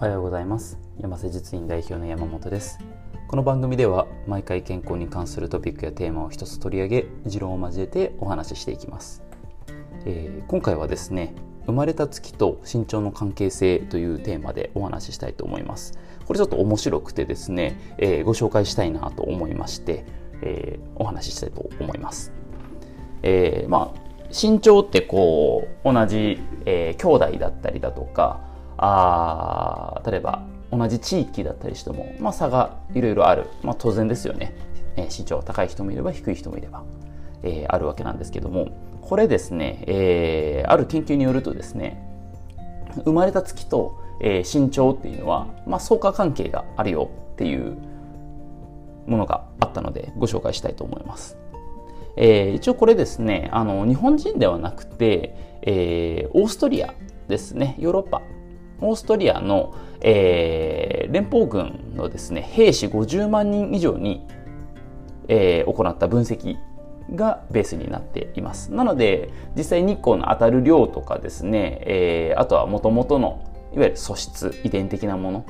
[0.00, 0.78] おはようございます。
[0.98, 2.78] 山瀬実院代表の山本です。
[3.28, 9.22] この番組では毎回健康に関するトピックやテーマを一つ取り上げ持論を交えてお話ししていきます、
[10.06, 11.34] えー、今回はですね
[11.66, 15.98] 生まれた月と身長の関係性というテーマでお話ししたいと思います。
[16.24, 20.06] これちょっと面白くてですね、えー、ご紹介したいなと思いまして、
[20.40, 22.32] えー、お話ししたいと思います。
[23.22, 28.48] え、まあ身長ってこう同じ、えー、兄弟だったりだとか
[28.82, 34.54] あ例えば同じ地域だったりしても、まあ、差がいろいろある、まあ、当然ですよね、
[34.96, 36.84] えー、身長が高い人もいれば低い人もいれば、
[37.42, 38.90] えー、あるわけなんですけども。
[39.10, 42.00] これですね、えー、ある研究によるとですね
[43.04, 47.76] 生まれた月と、えー、身長っていうのは、まあ、相関関係があるよっていう
[49.06, 51.36] ものがあったのでご紹介したいと思います。
[52.16, 56.94] えー、一応これですねあの日本人ではなくて、えー、オーストリア
[57.26, 57.74] ですね。
[57.78, 58.22] ヨーロッパ
[58.80, 64.26] オーストリアの、えー、連邦軍のですね兵士50万人以上に、
[65.28, 66.56] えー、行った分析
[67.14, 75.44] がベースになっていますなので実際日光の当たる量とかですね、えー、あとはもともとのいわゆる素質遺伝的なもの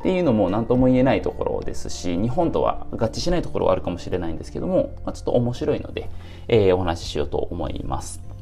[0.00, 6.10] っていうのも何とも言えないところですし日本とは合致しないところはあるかもしれないんですけども、まあ、ちょっと面白いので、
[6.46, 8.33] えー、お話ししようと思います。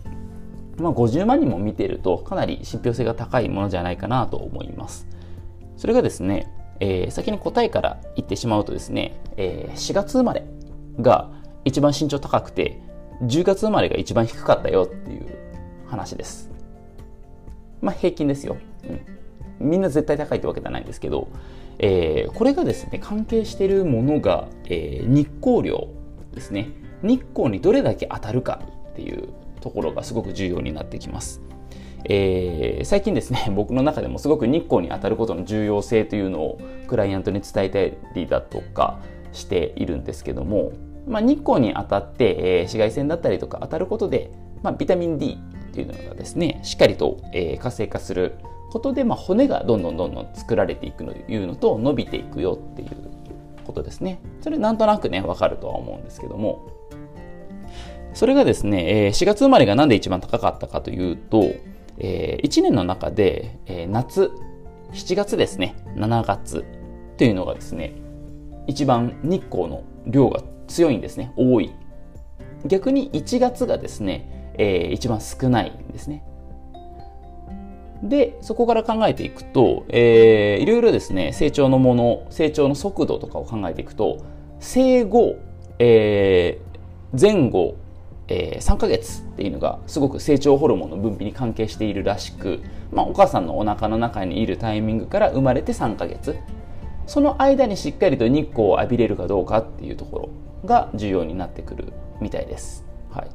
[0.78, 5.06] まあ、50万人も見てるとかなり信憑性が高いものじゃないかなと思います。
[5.76, 10.44] それがですね、えー、先に答えから言ってしまうとですね、えー、4月生まれ
[11.00, 11.30] が
[11.64, 12.80] 一番身長高くて
[13.22, 15.26] 10月生まれが一番低かったよっていう
[15.86, 16.50] 話です。
[17.80, 18.56] まあ平均ですよ。
[18.88, 19.22] うん
[19.62, 21.28] みんな絶対高いってわけじゃないんですけど、
[21.78, 25.88] えー、これがですね関係しているものが、えー、日光量
[26.34, 26.70] ですね
[27.02, 29.28] 日光にどれだけ当たるかっていう
[29.62, 31.40] ところがすごく重要になってきます。
[32.04, 38.98] えー、最近ですね 僕の中でもすごく日光に当たることの重要性というのをクライアントに伝えたりだとか
[39.32, 40.72] しているんですけども、
[41.06, 45.38] まあ、日光に当たって、えー、紫外線だったりとか当たることで、まあ、ビタミン D
[45.70, 48.32] っていうのがですねしっかりと、えー、活性化する
[48.72, 52.88] ことで、まあ、骨がどんどんどんどん作られていくというのと伸びていくよっていう
[53.64, 54.20] ことですね。
[54.40, 56.66] それなんとなくね、わかるとは思うんですけども、
[58.14, 61.54] それがですね、4月生まれがなんで一番高かったかというと、
[61.98, 63.58] 1年の中で
[63.88, 64.30] 夏、
[64.92, 66.64] 7月ですね、7月
[67.16, 67.94] というのがですね、
[68.66, 71.72] 一番日光の量が強いんですね、多い。
[72.66, 76.24] 逆に1月がですね、一番少ないんですね。
[78.02, 84.18] で、そこから考えていくと、えー、いろいろですね、成長のもの、成長の速度とかを考えていくと、
[84.58, 85.36] 生後、
[85.78, 87.76] えー、前後、
[88.28, 92.62] えー、3ヶ月っていうのがすごく成長ホルモンの分泌に関係しているらしく、
[92.92, 96.38] まあ、お母さんのお腹の中にいるタイミングから生まれて3ヶ月
[97.06, 100.28] その間にしっかりと日光を浴びれるかどうかっていうところ
[100.64, 102.84] が重要になってくるみたいです。
[103.10, 103.30] はい。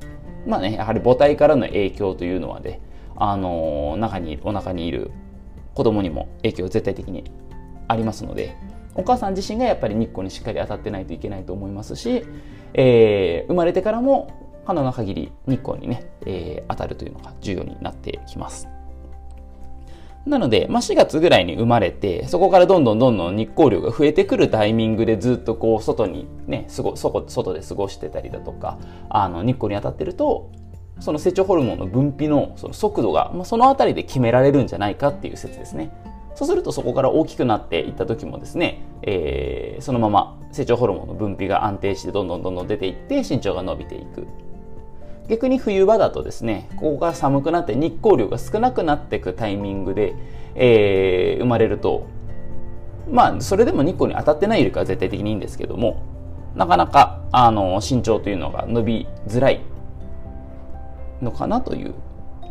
[0.50, 2.80] まあね、やはり母体からの影響というのはね、
[3.18, 5.12] あの中にお腹にいる
[5.74, 7.24] 子供にも影響絶対的に
[7.88, 8.56] ありますので
[8.96, 12.24] お母さん自身がやっぱり日光にしっかり当たってないといけないと思いますし、
[12.74, 18.68] えー、生まれてからも可能な限り日光にね、えー、当たるというのが重要になってきます。
[20.26, 28.78] なので、まあ、4月ぐらいに生まれて、そこからどんどんどんどん日光量が増えてくるタイミングでずっとこう外にね、すご外で過ごしてたりだとか、
[29.10, 30.52] あの日光に当たってると、
[31.00, 35.94] その成長ホルモンの分泌のその速度が、まあ、そのあたりで決められるんじゃないかっていう説ですね。
[36.36, 44.28] そうするとそこから大きくなっていった時もですね、えー、そのまま成長ホルモンの分泌が安定してどんどんどんどん出ていって身長が伸びていく。
[45.30, 50.16] 逆に冬場だとですね、ここが寒くなって日光量が少なくなっていくタイミングで、
[50.56, 52.08] えー、生まれると、
[53.12, 56.02] まあ、それでも日光に当たってないよりかは絶対的にいいんですけども、
[56.56, 59.62] なかなか、あの、身長というのが伸びづらい
[61.22, 61.94] のかなという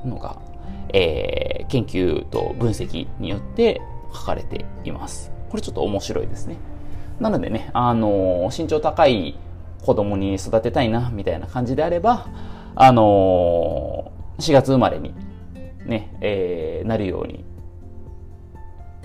[0.05, 0.39] のが、
[0.93, 3.81] えー、研究と分析によって
[4.13, 5.33] 書かれています。
[5.51, 6.57] これちょっと面白いですね。
[7.21, 9.39] なのでね、あの、身長高い
[9.83, 12.27] 子供に育てたいな、みたいな感じであれば、
[12.77, 15.15] あのー、4月生まれに
[15.87, 17.45] ね、えー、なるように、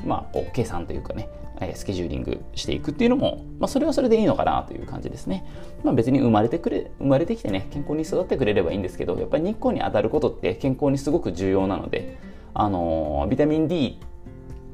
[0.06, 1.30] まあ、こう計算というかね、
[1.62, 5.46] えスケジューリングしていくっていうのも、まあ、それはそれでいいのかなという感じですね。
[5.84, 12.18] まあ、別に生まれてくれ、生まれてきてね、健康に育ってくれればいいんですけど、やっぱり日光に当たることって健康にすごく重要なので、
[12.54, 14.00] あのー、ビタミン D、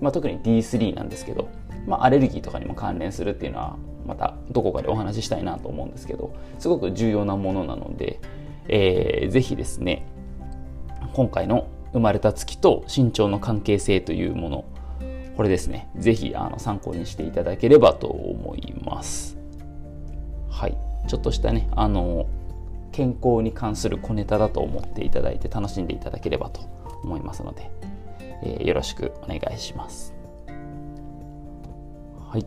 [0.02, 1.50] まあ、特に D3 なんですけど、
[1.86, 3.78] まあ、アレルギーとかにも関連するっていうのは、
[4.08, 8.20] またどこかでお話ししたいなと思うんですけど、すごく重要なものなので、
[8.68, 10.06] えー、ぜひですね、
[11.14, 14.66] 今回の生まれた月と身長の関係性というもの
[15.38, 19.38] これですね、ぜひあの参考にしていただければと思います。
[20.50, 20.76] はい。
[21.08, 22.26] ちょっとしたね、あの、
[22.92, 26.62] 健康に関する小ネタだと思っていただいて楽しんでいただければと
[27.04, 27.70] 思いますので、
[28.42, 30.16] えー、よろしくお願いします。
[32.28, 32.46] はい、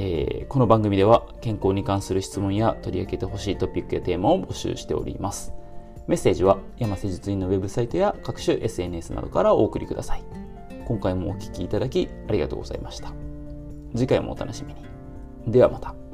[0.00, 5.52] えー、この番組では健康に関する質問や取り上げてほしいトピックやテーマを募集しております。
[6.06, 10.22] メッセージは山瀬術院のウェブサイトや各種 SNS などからお送りください。
[10.86, 13.12] 今回もお聴きいただきありがとうございました。
[13.92, 14.82] 次回もお楽しみに。
[15.50, 16.07] ではまた。